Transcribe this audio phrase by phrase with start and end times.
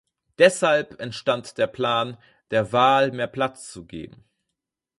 [0.39, 2.17] Deshalb entstand der Plan,
[2.49, 4.23] der Waal mehr Platz zu geben.